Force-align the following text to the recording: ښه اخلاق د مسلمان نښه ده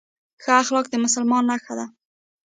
ښه 0.41 0.51
اخلاق 0.61 0.85
د 0.89 0.95
مسلمان 1.03 1.43
نښه 1.51 1.73
ده 1.79 1.85